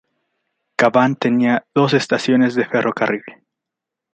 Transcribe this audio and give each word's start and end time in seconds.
Cavan 0.77 1.15
tenía 1.15 1.67
dos 1.75 1.93
estaciones 1.93 2.55
de 2.55 2.65
ferrocarril. 2.65 3.21